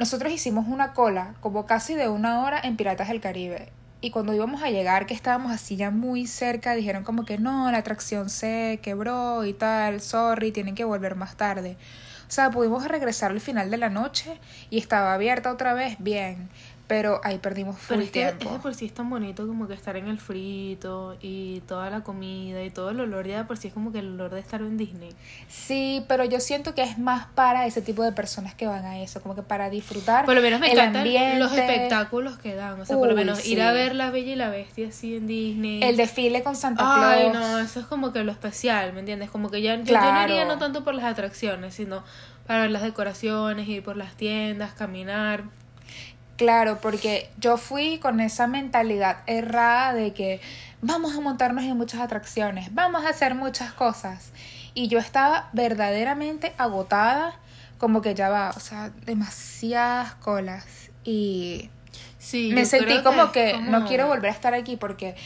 nosotros 0.00 0.32
hicimos 0.32 0.66
una 0.66 0.94
cola 0.94 1.34
como 1.38 1.64
casi 1.64 1.94
de 1.94 2.08
una 2.08 2.42
hora 2.42 2.60
en 2.60 2.76
Piratas 2.76 3.06
del 3.06 3.20
Caribe. 3.20 3.77
Y 4.00 4.10
cuando 4.10 4.32
íbamos 4.32 4.62
a 4.62 4.70
llegar, 4.70 5.06
que 5.06 5.14
estábamos 5.14 5.50
así 5.50 5.76
ya 5.76 5.90
muy 5.90 6.26
cerca, 6.28 6.74
dijeron 6.74 7.02
como 7.02 7.24
que 7.24 7.36
no, 7.38 7.70
la 7.72 7.78
atracción 7.78 8.30
se 8.30 8.78
quebró 8.80 9.44
y 9.44 9.54
tal, 9.54 10.00
sorry, 10.00 10.52
tienen 10.52 10.76
que 10.76 10.84
volver 10.84 11.16
más 11.16 11.36
tarde. 11.36 11.76
O 12.28 12.30
sea, 12.30 12.50
pudimos 12.50 12.86
regresar 12.86 13.32
al 13.32 13.40
final 13.40 13.70
de 13.70 13.76
la 13.78 13.88
noche 13.88 14.38
y 14.70 14.78
estaba 14.78 15.14
abierta 15.14 15.50
otra 15.50 15.74
vez, 15.74 15.96
bien. 15.98 16.48
Pero 16.88 17.20
ahí 17.22 17.38
perdimos 17.38 17.76
full 17.78 17.88
Pero 17.96 18.00
es 18.02 18.10
que 18.10 18.20
tiempo. 18.24 18.44
es 18.46 18.52
de 18.54 18.58
por 18.60 18.74
sí 18.74 18.86
es 18.86 18.94
tan 18.94 19.08
bonito 19.10 19.46
como 19.46 19.68
que 19.68 19.74
estar 19.74 19.94
en 19.96 20.08
el 20.08 20.18
frito 20.18 21.16
y 21.20 21.60
toda 21.68 21.90
la 21.90 22.00
comida 22.02 22.64
y 22.64 22.70
todo 22.70 22.90
el 22.90 22.98
olor 23.00 23.26
ya 23.26 23.36
de 23.38 23.44
por 23.44 23.58
sí 23.58 23.68
es 23.68 23.74
como 23.74 23.92
que 23.92 23.98
el 23.98 24.14
olor 24.14 24.30
de 24.32 24.40
estar 24.40 24.60
en 24.62 24.78
Disney. 24.78 25.10
Sí, 25.48 26.02
pero 26.08 26.24
yo 26.24 26.40
siento 26.40 26.74
que 26.74 26.82
es 26.82 26.98
más 26.98 27.26
para 27.34 27.66
ese 27.66 27.82
tipo 27.82 28.02
de 28.02 28.12
personas 28.12 28.54
que 28.54 28.66
van 28.66 28.84
a 28.86 28.98
eso, 29.00 29.20
como 29.22 29.34
que 29.34 29.42
para 29.42 29.68
disfrutar 29.70 30.24
Por 30.24 30.34
lo 30.34 30.40
menos 30.40 30.60
me 30.60 30.68
el 30.72 30.78
encantan 30.78 31.02
ambiente, 31.02 31.38
los 31.38 31.52
espectáculos 31.52 32.38
que 32.38 32.54
dan. 32.54 32.80
O 32.80 32.84
sea, 32.86 32.96
por 32.96 33.08
lo 33.08 33.14
menos 33.14 33.46
ir 33.46 33.60
a 33.62 33.70
ver 33.72 33.94
La 33.94 34.10
Bella 34.10 34.32
y 34.32 34.36
la 34.36 34.48
Bestia 34.48 34.88
así 34.88 35.14
en 35.16 35.26
Disney. 35.26 35.82
el 35.82 35.96
desfile 35.96 36.42
con 36.42 36.56
Santa 36.56 36.84
Ay, 37.12 37.28
Claus. 37.30 37.34
no, 37.34 37.58
eso 37.58 37.80
es 37.80 37.86
como 37.86 38.12
que 38.12 38.24
lo 38.24 38.32
especial, 38.32 38.94
¿me 38.94 39.00
entiendes? 39.00 39.30
Como 39.30 39.50
que 39.50 39.60
ya 39.60 39.74
yo, 39.76 39.84
yo 39.84 39.94
no 39.94 40.00
Claro. 40.00 40.32
iría 40.32 40.44
no 40.46 40.56
tanto 40.58 40.84
por 40.84 40.94
las 40.94 41.04
atracciones, 41.04 41.74
sino 41.74 42.02
para 42.46 42.62
ver 42.62 42.70
las 42.70 42.80
decoraciones, 42.82 43.68
ir 43.68 43.82
por 43.82 43.98
las 43.98 44.14
tiendas, 44.14 44.72
caminar. 44.72 45.44
Claro, 46.38 46.78
porque 46.80 47.28
yo 47.38 47.56
fui 47.56 47.98
con 47.98 48.20
esa 48.20 48.46
mentalidad 48.46 49.18
errada 49.26 49.92
de 49.92 50.14
que 50.14 50.40
vamos 50.80 51.16
a 51.16 51.20
montarnos 51.20 51.64
en 51.64 51.76
muchas 51.76 52.00
atracciones, 52.00 52.72
vamos 52.72 53.04
a 53.04 53.08
hacer 53.08 53.34
muchas 53.34 53.72
cosas. 53.72 54.30
Y 54.72 54.86
yo 54.86 55.00
estaba 55.00 55.48
verdaderamente 55.52 56.52
agotada, 56.56 57.34
como 57.78 58.02
que 58.02 58.14
ya 58.14 58.28
va, 58.28 58.50
o 58.56 58.60
sea, 58.60 58.90
demasiadas 59.04 60.14
colas. 60.14 60.64
Y 61.02 61.70
Sí, 62.20 62.52
me 62.54 62.64
sentí 62.64 63.02
como 63.02 63.32
que 63.32 63.52
como- 63.52 63.70
no 63.72 63.86
quiero 63.86 64.06
volver 64.06 64.30
a 64.30 64.34
estar 64.34 64.54
aquí 64.54 64.76
porque, 64.76 65.16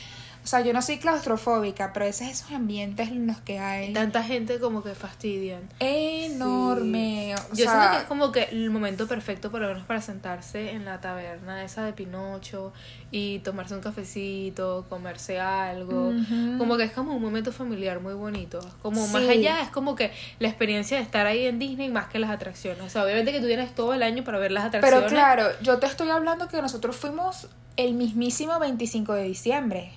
o 0.43 0.47
sea, 0.47 0.61
yo 0.61 0.73
no 0.73 0.83
soy 0.83 0.99
claustrofóbica, 0.99 1.93
pero 1.93 2.05
a 2.05 2.09
veces 2.09 2.29
esos 2.29 2.51
ambientes 2.51 3.09
en 3.11 3.27
los 3.27 3.39
que 3.41 3.59
hay 3.61 3.93
Tanta 3.93 4.23
gente 4.25 4.59
como 4.59 4.83
que 4.83 4.95
fastidian. 4.95 5.63
enorme. 5.79 7.35
o 7.35 7.55
Yo 7.55 7.65
sea, 7.65 7.73
siento 7.73 7.91
que 7.93 7.97
es 7.99 8.05
como 8.09 8.33
que 8.33 8.43
el 8.45 8.71
momento 8.71 9.07
perfecto 9.07 9.51
por 9.51 9.61
lo 9.61 9.69
menos 9.69 9.85
para 9.85 10.01
sentarse 10.01 10.73
en 10.73 10.85
la 10.85 11.01
taberna 11.01 11.63
esa 11.65 11.85
de 11.85 11.93
Pinocho 11.93 12.73
y 13.11 13.39
tomarse 13.41 13.75
un 13.75 13.81
cafecito, 13.81 14.87
comerse 14.89 15.39
algo. 15.39 16.13
Como 16.59 16.77
que 16.77 16.85
es 16.85 16.93
como 16.93 17.15
un 17.15 17.23
momento 17.23 17.53
familiar 17.53 18.01
muy 18.01 18.15
bonito. 18.15 18.59
Como 18.83 19.07
más 19.09 19.29
allá, 19.29 19.61
es 19.63 19.69
como 19.69 19.95
que 19.95 20.11
la 20.39 20.49
experiencia 20.49 20.97
de 20.97 21.03
estar 21.03 21.27
ahí 21.27 21.47
en 21.47 21.59
Disney 21.59 21.89
más 21.91 22.07
que 22.09 22.19
las 22.19 22.31
atracciones. 22.31 22.83
O 22.83 22.89
sea, 22.89 23.05
obviamente 23.05 23.33
que 23.33 23.41
tú 23.41 23.47
tienes 23.47 23.75
todo 23.75 23.95
el 23.95 24.03
año 24.03 24.25
para 24.25 24.39
ver 24.39 24.51
las 24.53 24.65
atracciones. 24.65 25.05
Pero 25.05 25.09
claro, 25.09 25.49
yo 25.63 25.79
te 25.79 25.87
estoy 25.87 26.11
hablando 26.11 26.49
que 26.49 26.61
nosotros 26.63 26.97
fuimos 26.97 27.49
el 27.77 27.95
mismísimo 27.95 28.59
25 28.59 29.15
de 29.15 29.23
diciembre. 29.25 29.93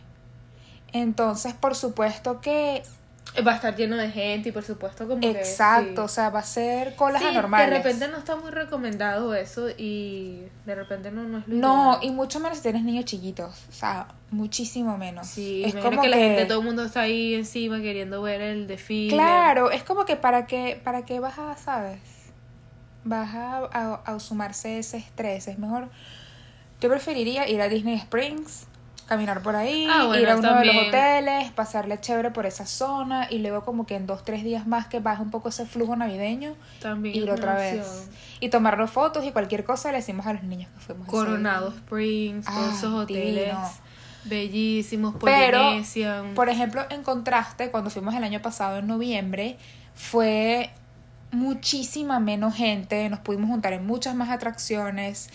Entonces, 0.96 1.54
por 1.54 1.76
supuesto 1.76 2.40
que... 2.42 2.84
Va 3.46 3.52
a 3.52 3.56
estar 3.56 3.76
lleno 3.76 3.98
de 3.98 4.10
gente 4.12 4.48
y 4.50 4.52
por 4.54 4.64
supuesto 4.64 5.06
como 5.10 5.20
que... 5.20 5.32
Exacto, 5.32 6.06
o 6.06 6.08
sí. 6.08 6.16
sea, 6.16 6.30
va 6.30 6.40
a 6.40 6.44
ser 6.44 6.96
colas 6.96 7.22
Sí, 7.22 7.28
anormales. 7.28 7.70
de 7.70 7.76
repente 7.78 8.08
no 8.08 8.18
está 8.18 8.38
muy 8.38 8.50
recomendado 8.50 9.34
eso 9.36 9.68
y 9.78 10.44
de 10.66 10.74
repente 10.76 11.12
no, 11.12 11.24
no 11.24 11.40
es 11.40 11.48
lo 11.50 11.56
No, 11.56 11.98
ideal. 11.98 12.00
y 12.04 12.12
mucho 12.12 12.40
menos 12.40 12.60
si 12.60 12.64
tienes 12.64 12.84
niños 12.84 13.04
chiquitos. 13.04 13.66
O 13.68 13.74
sea, 13.74 14.08
muchísimo 14.32 14.98
menos. 14.98 15.28
Sí, 15.28 15.66
es 15.66 15.76
como 15.76 16.02
que, 16.02 16.08
la 16.08 16.16
gente, 16.16 16.46
todo 16.46 16.60
el 16.60 16.66
mundo 16.66 16.86
está 16.86 17.02
ahí 17.02 17.34
encima 17.36 17.82
queriendo 17.82 18.22
ver 18.22 18.40
el 18.40 18.68
desfile. 18.68 19.14
Claro, 19.14 19.70
es 19.70 19.84
como 19.84 20.06
que 20.06 20.16
para 20.16 20.48
qué, 20.48 20.80
para 20.82 21.04
qué 21.04 21.20
vas 21.20 21.38
a, 21.38 21.58
¿sabes? 21.58 22.00
Vas 23.04 23.36
a, 23.36 23.58
a, 23.74 23.96
a 24.06 24.20
sumarse 24.22 24.80
ese 24.80 24.96
estrés. 24.96 25.50
Es 25.50 25.60
mejor. 25.60 25.90
Yo 26.80 26.88
preferiría 26.90 27.50
ir 27.50 27.60
a 27.62 27.68
Disney 27.68 27.96
Springs, 27.96 28.68
caminar 29.08 29.42
por 29.44 29.56
ahí, 29.56 29.88
Ah, 29.90 30.06
bueno, 30.06 30.22
ir 30.24 30.30
a 30.30 30.36
uno 30.38 30.60
de 30.60 30.66
los 30.66 30.76
hoteles, 30.88 31.52
pasarle 31.52 32.00
chévere 32.00 32.32
por 32.32 32.46
esa 32.46 32.66
zona 32.66 33.28
y 33.30 33.38
luego 33.40 33.64
como 33.64 33.86
que 33.86 33.96
en 33.96 34.08
dos, 34.08 34.26
tres 34.26 34.44
días 34.44 34.66
más 34.68 34.88
que 34.88 35.00
baje 35.00 35.22
un 35.22 35.30
poco 35.32 35.50
ese 35.50 35.66
flujo 35.66 35.96
navideño, 35.96 36.56
También 36.82 37.16
ir 37.16 37.30
otra 37.30 37.56
vez. 37.56 38.10
Y 38.40 38.50
tomarnos 38.50 38.90
fotos 38.92 39.24
y 39.26 39.32
cualquier 39.32 39.64
cosa 39.64 39.92
le 39.92 39.98
decimos 39.98 40.26
a 40.26 40.34
los 40.34 40.44
niños 40.44 40.70
que 40.74 40.80
fuimos. 40.80 41.08
Coronado 41.08 41.70
Springs, 41.70 42.46
todos 42.46 42.60
Ah, 42.60 42.74
esos 42.78 42.94
hoteles 42.94 43.46
divino. 43.46 43.70
bellísimos, 44.26 45.16
Pero, 45.24 45.60
Polynesian. 45.60 46.34
Por 46.34 46.50
ejemplo, 46.50 46.84
en 46.90 47.04
contraste, 47.04 47.70
cuando 47.72 47.90
fuimos 47.90 48.14
el 48.16 48.24
año 48.24 48.42
pasado 48.42 48.78
en 48.80 48.88
noviembre, 48.88 49.58
fue 49.94 50.72
muchísima 51.32 52.20
menos 52.20 52.56
gente, 52.56 53.10
nos 53.10 53.20
pudimos 53.20 53.50
juntar 53.50 53.74
en 53.74 53.86
muchas 53.86 54.16
más 54.16 54.30
atracciones 54.30 55.30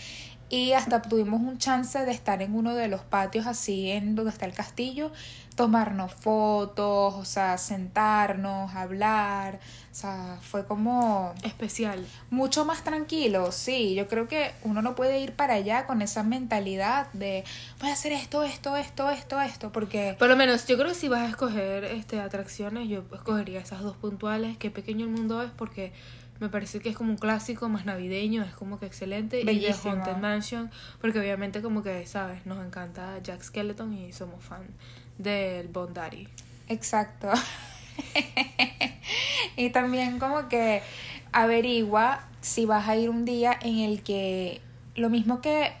y 0.51 0.73
hasta 0.73 1.01
tuvimos 1.01 1.39
un 1.39 1.57
chance 1.57 1.97
de 2.05 2.11
estar 2.11 2.41
en 2.41 2.53
uno 2.53 2.75
de 2.75 2.89
los 2.89 3.01
patios 3.01 3.47
así, 3.47 3.89
en 3.89 4.15
donde 4.15 4.31
está 4.31 4.45
el 4.45 4.53
castillo, 4.53 5.09
tomarnos 5.55 6.13
fotos, 6.13 7.13
o 7.15 7.23
sea, 7.23 7.57
sentarnos, 7.57 8.75
hablar, 8.75 9.59
o 9.91 9.95
sea, 9.95 10.37
fue 10.41 10.65
como 10.65 11.33
especial. 11.43 12.05
mucho 12.29 12.65
más 12.65 12.83
tranquilo, 12.83 13.53
sí. 13.53 13.95
Yo 13.95 14.09
creo 14.09 14.27
que 14.27 14.51
uno 14.63 14.81
no 14.81 14.93
puede 14.93 15.21
ir 15.21 15.33
para 15.33 15.53
allá 15.53 15.87
con 15.87 16.01
esa 16.01 16.21
mentalidad 16.21 17.07
de 17.13 17.45
voy 17.79 17.89
a 17.89 17.93
hacer 17.93 18.11
esto, 18.11 18.43
esto, 18.43 18.75
esto, 18.75 19.09
esto, 19.09 19.39
esto, 19.39 19.71
porque 19.71 20.17
Por 20.19 20.27
lo 20.27 20.35
menos, 20.35 20.67
yo 20.67 20.75
creo 20.75 20.89
que 20.89 20.95
si 20.95 21.07
vas 21.07 21.21
a 21.21 21.29
escoger 21.29 21.85
este 21.85 22.19
atracciones, 22.19 22.89
yo 22.89 23.03
escogería 23.13 23.61
esas 23.61 23.81
dos 23.81 23.95
puntuales. 23.95 24.57
Qué 24.57 24.69
pequeño 24.69 25.05
el 25.05 25.11
mundo 25.11 25.41
es, 25.41 25.51
porque 25.51 25.93
me 26.41 26.49
parece 26.49 26.79
que 26.79 26.89
es 26.89 26.97
como 26.97 27.11
un 27.11 27.17
clásico 27.17 27.69
más 27.69 27.85
navideño, 27.85 28.43
es 28.43 28.53
como 28.53 28.79
que 28.79 28.87
excelente. 28.87 29.37
Y 29.37 29.45
de 29.45 29.53
Bellísimo. 29.53 29.93
Haunted 29.93 30.17
Mansion, 30.17 30.71
porque 30.99 31.19
obviamente, 31.19 31.61
como 31.61 31.83
que, 31.83 32.07
¿sabes? 32.07 32.47
Nos 32.47 32.65
encanta 32.65 33.19
Jack 33.21 33.43
Skeleton 33.43 33.93
y 33.93 34.11
somos 34.11 34.43
fan 34.43 34.63
del 35.19 35.67
Bondari. 35.67 36.27
exacto. 36.67 37.29
y 39.55 39.69
también 39.69 40.17
como 40.17 40.49
que 40.49 40.81
averigua 41.31 42.27
si 42.41 42.65
vas 42.65 42.89
a 42.89 42.95
ir 42.95 43.11
un 43.11 43.23
día 43.23 43.57
en 43.61 43.77
el 43.77 44.01
que 44.01 44.61
lo 44.95 45.11
mismo 45.11 45.41
que 45.41 45.71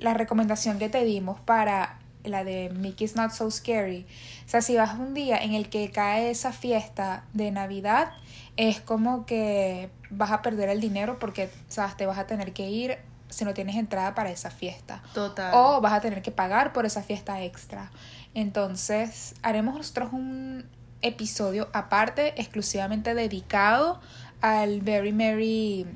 la 0.00 0.14
recomendación 0.14 0.80
que 0.80 0.88
te 0.88 1.04
dimos 1.04 1.38
para 1.40 2.00
la 2.24 2.42
de 2.42 2.70
Mickey's 2.70 3.14
Not 3.14 3.30
So 3.30 3.50
Scary. 3.50 4.04
O 4.46 4.48
sea, 4.48 4.62
si 4.62 4.76
vas 4.76 4.98
un 4.98 5.14
día 5.14 5.38
en 5.38 5.54
el 5.54 5.68
que 5.68 5.90
cae 5.90 6.30
esa 6.30 6.52
fiesta 6.52 7.24
de 7.34 7.52
Navidad, 7.52 8.10
es 8.58 8.80
como 8.80 9.24
que 9.24 9.88
vas 10.10 10.32
a 10.32 10.42
perder 10.42 10.68
el 10.68 10.80
dinero 10.80 11.18
porque, 11.18 11.48
sabes, 11.68 11.96
te 11.96 12.04
vas 12.06 12.18
a 12.18 12.26
tener 12.26 12.52
que 12.52 12.68
ir 12.68 12.98
si 13.28 13.44
no 13.44 13.54
tienes 13.54 13.76
entrada 13.76 14.14
para 14.16 14.30
esa 14.30 14.50
fiesta. 14.50 15.00
Total. 15.14 15.52
O 15.54 15.80
vas 15.80 15.92
a 15.92 16.00
tener 16.00 16.22
que 16.22 16.32
pagar 16.32 16.72
por 16.72 16.84
esa 16.84 17.02
fiesta 17.02 17.40
extra. 17.42 17.90
Entonces, 18.34 19.34
haremos 19.42 19.76
nosotros 19.76 20.12
un 20.12 20.66
episodio 21.02 21.68
aparte, 21.72 22.34
exclusivamente 22.40 23.14
dedicado 23.14 24.00
al 24.40 24.80
Very 24.80 25.12
Merry. 25.12 25.86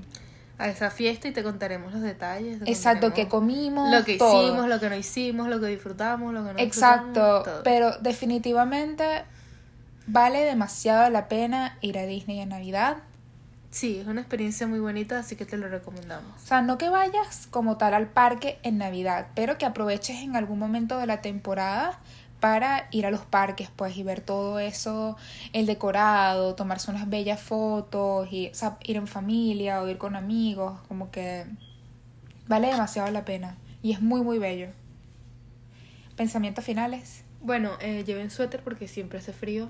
a 0.59 0.69
esa 0.69 0.90
fiesta 0.90 1.26
y 1.26 1.33
te 1.33 1.42
contaremos 1.42 1.92
los 1.92 2.02
detalles. 2.02 2.61
Exacto, 2.66 3.12
que 3.12 3.26
contaremos 3.26 3.73
comimos. 3.73 3.90
Lo 3.90 4.04
que 4.04 4.19
todo. 4.19 4.40
hicimos, 4.45 4.69
lo 4.69 4.78
que 4.78 4.88
no 4.88 4.95
hicimos, 4.95 5.49
lo 5.49 5.59
que 5.59 5.66
disfrutamos, 5.66 6.33
lo 6.33 6.45
que 6.47 6.52
no 6.52 6.59
Exacto, 6.61 7.38
disfrutamos. 7.38 7.61
pero 7.64 7.99
definitivamente 7.99 9.25
vale 10.07 10.41
demasiado 10.45 11.09
la 11.11 11.29
pena 11.29 11.79
ir 11.81 11.99
a 11.99 12.07
Disney 12.07 12.41
en 12.41 12.51
Navidad. 12.51 12.99
Sí, 13.71 13.99
es 13.99 14.07
una 14.07 14.21
experiencia 14.21 14.67
muy 14.67 14.81
bonita, 14.81 15.19
así 15.19 15.35
que 15.35 15.47
te 15.47 15.57
lo 15.57 15.67
recomendamos. 15.69 16.31
O 16.43 16.47
sea, 16.47 16.61
no 16.61 16.77
que 16.77 16.91
vayas 16.91 17.47
como 17.51 17.79
tal 17.79 17.95
al 17.95 18.07
parque 18.07 18.59
en 18.63 18.77
Navidad, 18.77 19.29
pero 19.35 19.57
que 19.57 19.65
aproveches 19.65 20.21
en 20.21 20.37
algún 20.37 20.59
momento 20.59 20.99
de 20.99 21.07
la 21.07 21.23
temporada 21.23 21.99
para 22.39 22.89
ir 22.91 23.07
a 23.07 23.11
los 23.11 23.23
parques, 23.23 23.71
pues, 23.75 23.97
y 23.97 24.03
ver 24.03 24.21
todo 24.21 24.59
eso, 24.59 25.17
el 25.55 25.65
decorado, 25.65 26.55
tomarse 26.55 26.91
unas 26.91 27.09
bellas 27.09 27.41
fotos, 27.41 28.29
y, 28.31 28.49
o 28.49 28.55
sea, 28.55 28.77
ir 28.83 28.97
en 28.97 29.07
familia 29.07 29.81
o 29.81 29.89
ir 29.89 29.97
con 29.97 30.17
amigos, 30.17 30.79
como 30.89 31.11
que 31.11 31.47
vale 32.49 32.67
demasiado 32.67 33.11
la 33.11 33.25
pena. 33.25 33.57
Y 33.81 33.93
es 33.93 34.03
muy, 34.03 34.23
muy 34.23 34.39
bello. 34.39 34.69
¿Pensamientos 36.17 36.65
finales? 36.65 37.25
Bueno, 37.41 37.71
eh, 37.81 38.05
lleven 38.05 38.31
suéter 38.31 38.61
porque 38.63 38.87
siempre 38.87 39.19
hace 39.19 39.33
frío. 39.33 39.69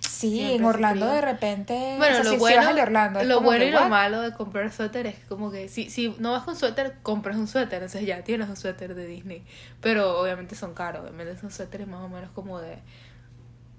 Sí, 0.00 0.36
Siempre 0.36 0.54
en 0.56 0.64
Orlando 0.64 1.06
de 1.06 1.20
repente... 1.20 1.94
Bueno, 1.98 2.14
o 2.14 2.22
sea, 2.22 2.24
lo 2.24 2.30
si- 2.30 2.36
si 2.36 2.38
bueno, 2.38 2.56
vas 2.62 2.66
al 2.68 2.78
Orlando, 2.78 3.22
lo 3.24 3.40
bueno 3.42 3.64
que, 3.64 3.68
y 3.68 3.72
lo 3.72 3.88
malo 3.88 4.22
de 4.22 4.32
comprar 4.32 4.72
suéter 4.72 5.06
es 5.06 5.16
como 5.28 5.50
que 5.50 5.68
si, 5.68 5.90
si 5.90 6.14
no 6.18 6.32
vas 6.32 6.44
con 6.44 6.56
suéter, 6.56 6.96
compras 7.02 7.36
un 7.36 7.46
suéter, 7.46 7.82
entonces 7.82 8.06
ya 8.06 8.22
tienes 8.24 8.48
un 8.48 8.56
suéter 8.56 8.94
de 8.94 9.06
Disney. 9.06 9.42
Pero 9.82 10.18
obviamente 10.18 10.54
son 10.54 10.72
caros, 10.72 11.02
obviamente 11.02 11.38
son 11.38 11.50
suéteres 11.50 11.86
más 11.86 12.02
o 12.02 12.08
menos 12.08 12.30
como 12.30 12.60
de... 12.60 12.78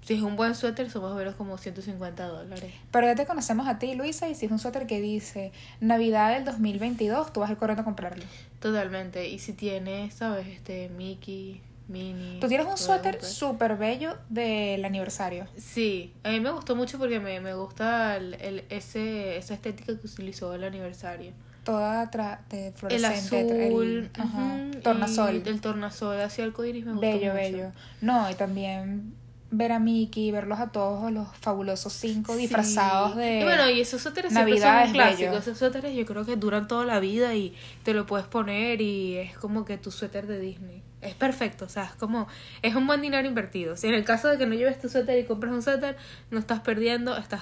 Si 0.02 0.14
es 0.14 0.22
un 0.22 0.36
buen 0.36 0.54
suéter, 0.54 0.88
son 0.90 1.02
más 1.02 1.10
o 1.12 1.16
menos 1.16 1.34
como 1.34 1.58
150 1.58 2.24
dólares. 2.28 2.72
Pero 2.92 3.06
ya 3.08 3.14
te 3.14 3.26
conocemos 3.26 3.66
a 3.68 3.78
ti, 3.78 3.94
Luisa, 3.94 4.28
y 4.28 4.34
si 4.34 4.46
es 4.46 4.52
un 4.52 4.58
suéter 4.58 4.86
que 4.86 5.00
dice 5.02 5.52
Navidad 5.80 6.32
del 6.32 6.44
2022, 6.46 7.32
tú 7.32 7.40
vas 7.40 7.50
a 7.50 7.52
ir 7.54 7.58
corriendo 7.58 7.82
a 7.82 7.84
comprarlo. 7.84 8.24
Totalmente. 8.60 9.28
Y 9.28 9.38
si 9.38 9.52
tienes, 9.52 10.14
¿sabes? 10.14 10.46
Este, 10.46 10.88
Mickey, 10.88 11.60
Minnie. 11.88 12.38
Tú 12.40 12.48
tienes 12.48 12.66
un 12.66 12.76
suéter 12.76 13.22
súper 13.24 13.76
bello 13.76 14.16
del 14.28 14.84
aniversario. 14.84 15.46
Sí, 15.56 16.12
a 16.22 16.28
mí 16.30 16.40
me 16.40 16.50
gustó 16.50 16.76
mucho 16.76 16.98
porque 16.98 17.18
me, 17.20 17.40
me 17.40 17.54
gusta 17.54 18.16
el, 18.16 18.34
el- 18.34 18.64
ese, 18.68 19.36
esa 19.38 19.54
estética 19.54 19.98
que 19.98 20.06
utilizó 20.06 20.52
el 20.54 20.64
aniversario. 20.64 21.32
Toda 21.64 22.10
tra- 22.10 22.40
de 22.48 22.68
El 22.68 22.72
fluorescente. 22.74 23.66
azul, 23.66 23.86
el- 23.86 24.10
ajá, 24.22 24.38
ujú, 24.70 24.80
tornasol. 24.80 25.42
el 25.44 25.60
tornasol 25.60 26.20
hacia 26.20 26.44
el 26.44 26.54
iris 26.66 26.84
me 26.86 26.92
gustó 26.92 27.00
bello, 27.06 27.32
mucho. 27.32 27.34
bello. 27.34 27.72
No, 28.00 28.30
y 28.30 28.34
también 28.34 29.14
ver 29.50 29.72
a 29.72 29.78
Mickey, 29.78 30.30
verlos 30.30 30.60
a 30.60 30.68
todos 30.68 31.10
los 31.10 31.28
fabulosos 31.40 31.92
cinco 31.92 32.36
disfrazados 32.36 33.16
de... 33.16 33.40
Y 33.40 33.44
bueno, 33.44 33.70
y 33.70 33.80
esos 33.80 34.02
suéteres 34.02 34.32
siempre 34.32 34.52
Navidad 34.52 34.80
son 34.80 34.86
es 34.88 34.92
clásicos. 34.92 35.20
bello. 35.20 35.38
Esos 35.38 35.58
suéteres 35.58 35.96
yo 35.96 36.04
creo 36.04 36.24
que 36.24 36.36
duran 36.36 36.68
toda 36.68 36.84
la 36.84 37.00
vida 37.00 37.34
y 37.34 37.54
te 37.82 37.94
lo 37.94 38.04
puedes 38.04 38.26
poner 38.26 38.80
y 38.80 39.16
es 39.16 39.36
como 39.38 39.64
que 39.64 39.78
tu 39.78 39.90
suéter 39.90 40.26
de 40.26 40.38
Disney. 40.38 40.82
Es 41.00 41.14
perfecto, 41.14 41.64
o 41.64 41.68
sea, 41.68 41.84
es 41.84 41.92
como, 41.92 42.26
es 42.60 42.74
un 42.74 42.86
buen 42.86 43.00
dinero 43.00 43.26
invertido. 43.26 43.76
Si 43.76 43.86
en 43.86 43.94
el 43.94 44.04
caso 44.04 44.28
de 44.28 44.36
que 44.36 44.46
no 44.46 44.54
lleves 44.54 44.80
tu 44.80 44.88
suéter 44.88 45.18
y 45.18 45.24
compras 45.24 45.52
un 45.52 45.62
suéter, 45.62 45.96
no 46.30 46.38
estás 46.38 46.60
perdiendo, 46.60 47.16
estás 47.16 47.40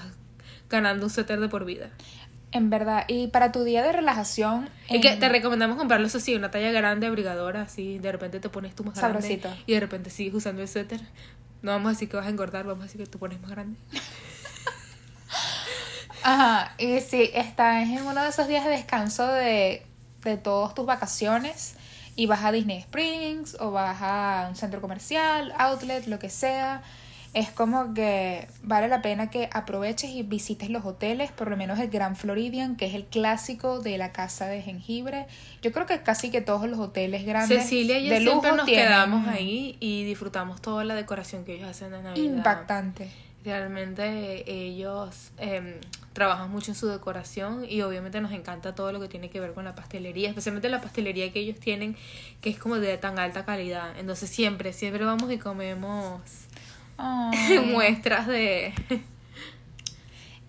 ganando 0.69 1.05
un 1.05 1.09
suéter 1.09 1.39
de 1.39 1.49
por 1.49 1.65
vida. 1.65 1.89
En 2.51 2.69
verdad, 2.69 3.03
y 3.09 3.27
para 3.27 3.51
tu 3.51 3.63
día 3.63 3.83
de 3.83 3.91
relajación... 3.91 4.69
Y 4.89 5.01
que 5.01 5.17
te 5.17 5.27
recomendamos 5.27 5.75
comprarlo, 5.77 6.07
eso 6.07 6.21
sí, 6.21 6.33
una 6.33 6.49
talla 6.49 6.71
grande, 6.71 7.05
abrigadora, 7.07 7.63
así, 7.63 7.99
de 7.99 8.11
repente 8.11 8.39
te 8.39 8.47
pones 8.47 8.73
tú 8.73 8.85
más 8.85 8.95
grande 8.95 9.21
Sabrosito. 9.21 9.49
y 9.65 9.73
de 9.73 9.79
repente 9.81 10.09
sigues 10.09 10.33
usando 10.33 10.61
el 10.61 10.69
suéter. 10.69 11.01
No 11.61 11.71
vamos 11.71 11.87
a 11.87 11.91
decir 11.91 12.09
que 12.09 12.17
vas 12.17 12.27
a 12.27 12.29
engordar, 12.29 12.65
vamos 12.65 12.83
a 12.83 12.85
decir 12.85 13.01
que 13.01 13.07
tú 13.07 13.19
pones 13.19 13.41
más 13.41 13.51
grande. 13.51 13.77
Ajá, 16.23 16.73
y 16.77 16.99
si 16.99 17.31
estás 17.33 17.87
en 17.87 18.05
uno 18.05 18.21
de 18.21 18.29
esos 18.29 18.47
días 18.47 18.65
de 18.65 18.71
descanso 18.71 19.25
de, 19.27 19.85
de 20.23 20.37
todas 20.37 20.73
tus 20.73 20.85
vacaciones 20.85 21.75
y 22.15 22.25
vas 22.25 22.43
a 22.43 22.51
Disney 22.51 22.79
Springs 22.79 23.55
o 23.59 23.71
vas 23.71 23.97
a 24.01 24.47
un 24.49 24.55
centro 24.55 24.81
comercial, 24.81 25.53
outlet, 25.57 26.07
lo 26.07 26.19
que 26.19 26.29
sea, 26.29 26.83
es 27.33 27.51
como 27.51 27.93
que 27.93 28.47
vale 28.63 28.87
la 28.87 29.01
pena 29.01 29.29
que 29.29 29.49
aproveches 29.51 30.11
y 30.11 30.23
visites 30.23 30.69
los 30.69 30.85
hoteles, 30.85 31.31
por 31.31 31.49
lo 31.49 31.57
menos 31.57 31.79
el 31.79 31.89
Grand 31.89 32.15
Floridian, 32.15 32.75
que 32.75 32.87
es 32.87 32.93
el 32.93 33.05
clásico 33.05 33.79
de 33.79 33.97
la 33.97 34.11
casa 34.11 34.47
de 34.47 34.61
jengibre. 34.61 35.27
Yo 35.61 35.71
creo 35.71 35.85
que 35.85 36.01
casi 36.01 36.31
que 36.31 36.41
todos 36.41 36.67
los 36.69 36.79
hoteles 36.79 37.25
grandes 37.25 37.63
Cecilia 37.63 37.99
y 37.99 38.09
de 38.09 38.19
lujo 38.21 38.41
siempre 38.41 38.57
nos 38.57 38.65
tienen 38.65 38.85
quedamos 38.87 39.27
ahí 39.27 39.77
y 39.79 40.03
disfrutamos 40.05 40.61
toda 40.61 40.83
la 40.83 40.95
decoración 40.95 41.45
que 41.45 41.55
ellos 41.55 41.69
hacen 41.69 41.91
de 41.91 42.01
Navidad. 42.01 42.23
impactante. 42.23 43.09
Realmente 43.43 44.43
ellos 44.51 45.31
em, 45.37 45.75
trabajan 46.11 46.51
mucho 46.51 46.71
en 46.71 46.75
su 46.75 46.87
decoración 46.87 47.63
y 47.69 47.81
obviamente 47.81 48.19
nos 48.19 48.31
encanta 48.31 48.75
todo 48.75 48.91
lo 48.91 48.99
que 48.99 49.07
tiene 49.07 49.29
que 49.29 49.39
ver 49.39 49.53
con 49.53 49.63
la 49.63 49.75
pastelería, 49.75 50.29
especialmente 50.29 50.67
la 50.67 50.81
pastelería 50.81 51.31
que 51.31 51.39
ellos 51.39 51.59
tienen, 51.59 51.95
que 52.41 52.49
es 52.49 52.57
como 52.57 52.77
de 52.77 52.97
tan 52.97 53.19
alta 53.19 53.45
calidad. 53.45 53.97
Entonces 53.99 54.29
siempre, 54.29 54.73
siempre 54.73 55.05
vamos 55.05 55.31
y 55.31 55.37
comemos. 55.37 56.21
muestras 57.67 58.27
de... 58.27 58.73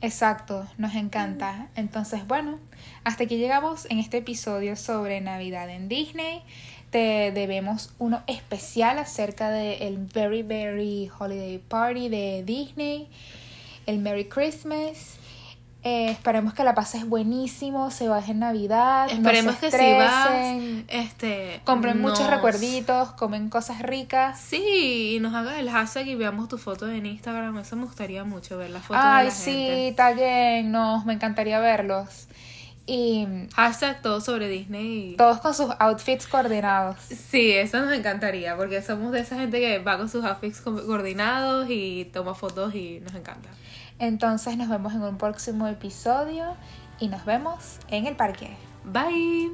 Exacto, 0.00 0.66
nos 0.78 0.94
encanta. 0.94 1.68
Entonces, 1.74 2.26
bueno, 2.26 2.60
hasta 3.02 3.24
aquí 3.24 3.36
llegamos 3.36 3.86
en 3.90 3.98
este 3.98 4.18
episodio 4.18 4.76
sobre 4.76 5.20
Navidad 5.20 5.68
en 5.70 5.88
Disney. 5.88 6.42
Te 6.90 7.32
debemos 7.32 7.92
uno 7.98 8.22
especial 8.28 8.98
acerca 8.98 9.50
del 9.50 9.98
Very 9.98 10.42
Very 10.42 11.10
Holiday 11.18 11.58
Party 11.58 12.08
de 12.08 12.44
Disney, 12.44 13.08
el 13.86 13.98
Merry 13.98 14.26
Christmas. 14.26 15.17
Eh, 15.84 16.10
esperemos 16.10 16.54
que 16.54 16.64
la 16.64 16.74
pases 16.74 17.08
buenísimo, 17.08 17.90
se 17.92 18.08
bajen 18.08 18.40
Navidad. 18.40 19.06
no 19.06 19.12
Esperemos 19.12 19.54
se 19.54 19.60
que 19.60 19.70
si 19.70 19.92
vas, 19.94 20.24
estresen, 20.26 20.84
este, 20.88 21.60
compren 21.64 22.00
muchos 22.00 22.28
recuerditos, 22.28 23.12
comen 23.12 23.48
cosas 23.48 23.80
ricas. 23.80 24.40
Sí, 24.40 25.14
y 25.16 25.20
nos 25.20 25.34
hagas 25.34 25.56
el 25.58 25.70
hashtag 25.70 26.08
y 26.08 26.14
veamos 26.16 26.48
tus 26.48 26.60
fotos 26.60 26.90
en 26.90 27.06
Instagram. 27.06 27.56
Eso 27.58 27.76
me 27.76 27.84
gustaría 27.84 28.24
mucho 28.24 28.58
ver 28.58 28.70
las 28.70 28.82
fotos 28.82 29.02
de 29.04 29.08
Ay, 29.08 29.26
la 29.26 29.30
sí, 29.30 29.94
me 31.06 31.12
encantaría 31.14 31.60
verlos. 31.60 32.26
Y 32.90 33.26
Hashtag 33.54 34.00
todo 34.02 34.20
sobre 34.22 34.48
Disney. 34.48 35.14
todos 35.18 35.40
con 35.40 35.52
sus 35.54 35.68
outfits 35.78 36.26
coordinados. 36.26 36.96
Sí, 37.30 37.52
eso 37.52 37.80
nos 37.82 37.92
encantaría, 37.92 38.56
porque 38.56 38.82
somos 38.82 39.12
de 39.12 39.20
esa 39.20 39.36
gente 39.36 39.60
que 39.60 39.78
va 39.78 39.98
con 39.98 40.08
sus 40.08 40.24
outfits 40.24 40.60
co- 40.62 40.86
coordinados 40.86 41.66
y 41.68 42.06
toma 42.14 42.34
fotos 42.34 42.74
y 42.74 43.00
nos 43.00 43.14
encanta. 43.14 43.50
Entonces 43.98 44.56
nos 44.56 44.68
vemos 44.68 44.94
en 44.94 45.02
un 45.02 45.18
próximo 45.18 45.66
episodio 45.66 46.54
y 47.00 47.08
nos 47.08 47.24
vemos 47.24 47.78
en 47.88 48.06
el 48.06 48.16
parque. 48.16 48.56
Bye. 48.84 49.50